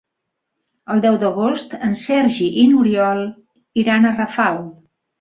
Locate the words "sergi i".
2.05-2.65